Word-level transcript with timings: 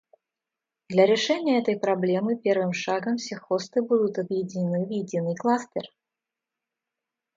Для 0.89 1.05
решения 1.05 1.59
этой 1.59 1.79
проблемы 1.79 2.35
первым 2.35 2.73
шагом 2.73 3.17
все 3.17 3.35
хосты 3.35 3.83
будут 3.83 4.17
объединены 4.17 4.87
в 4.87 4.89
единый 4.89 5.35
кластер 5.35 5.89